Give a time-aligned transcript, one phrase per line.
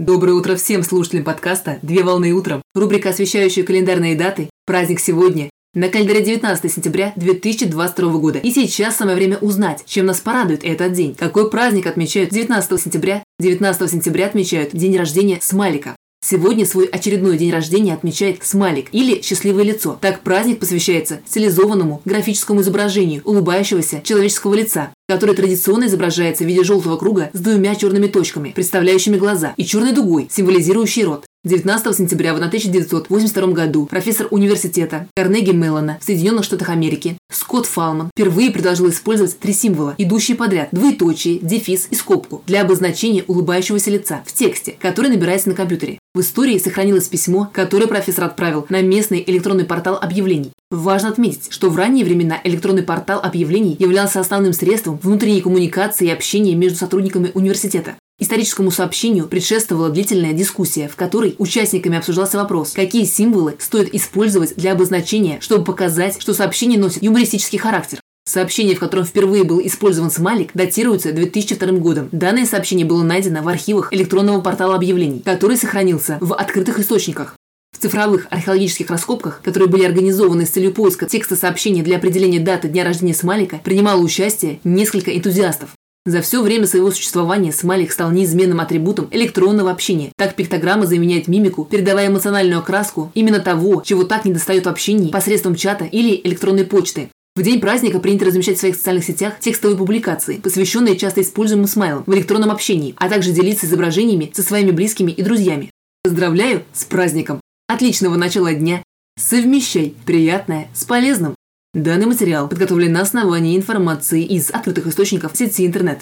[0.00, 2.62] Доброе утро всем слушателям подкаста «Две волны утром».
[2.74, 4.48] Рубрика, освещающая календарные даты.
[4.64, 5.50] Праздник сегодня.
[5.74, 8.38] На календаре 19 сентября 2022 года.
[8.38, 11.14] И сейчас самое время узнать, чем нас порадует этот день.
[11.14, 13.22] Какой праздник отмечают 19 сентября?
[13.40, 15.94] 19 сентября отмечают день рождения Смайлика.
[16.22, 19.98] Сегодня свой очередной день рождения отмечает смайлик или счастливое лицо.
[20.00, 26.98] Так праздник посвящается стилизованному графическому изображению улыбающегося человеческого лица, которое традиционно изображается в виде желтого
[26.98, 31.24] круга с двумя черными точками, представляющими глаза, и черной дугой, символизирующей рот.
[31.44, 38.10] 19 сентября в 1982 году профессор университета Карнеги Меллона в Соединенных Штатах Америки Скотт Фалман
[38.14, 44.22] впервые предложил использовать три символа, идущие подряд– двоеточие, дефис и скобку, для обозначения улыбающегося лица
[44.26, 45.98] в тексте, который набирается на компьютере.
[46.12, 50.50] В истории сохранилось письмо, которое профессор отправил на местный электронный портал объявлений.
[50.68, 56.10] Важно отметить, что в ранние времена электронный портал объявлений являлся основным средством внутренней коммуникации и
[56.10, 57.94] общения между сотрудниками университета.
[58.18, 64.72] Историческому сообщению предшествовала длительная дискуссия, в которой участниками обсуждался вопрос, какие символы стоит использовать для
[64.72, 68.00] обозначения, чтобы показать, что сообщение носит юмористический характер.
[68.30, 72.08] Сообщение, в котором впервые был использован смайлик, датируется 2002 годом.
[72.12, 77.34] Данное сообщение было найдено в архивах электронного портала объявлений, который сохранился в открытых источниках.
[77.76, 82.68] В цифровых археологических раскопках, которые были организованы с целью поиска текста сообщения для определения даты
[82.68, 85.70] дня рождения Смайлика, принимало участие несколько энтузиастов.
[86.06, 90.12] За все время своего существования смайлик стал неизменным атрибутом электронного общения.
[90.16, 95.56] Так пиктограмма заменяет мимику, передавая эмоциональную окраску именно того, чего так недостает в общении посредством
[95.56, 97.10] чата или электронной почты.
[97.36, 102.02] В день праздника принято размещать в своих социальных сетях текстовые публикации, посвященные часто используемым смайлам
[102.06, 105.70] в электронном общении, а также делиться изображениями со своими близкими и друзьями.
[106.02, 107.40] Поздравляю с праздником!
[107.68, 108.82] Отличного начала дня!
[109.16, 111.36] Совмещай приятное с полезным!
[111.72, 116.00] Данный материал подготовлен на основании информации из открытых источников сети интернет.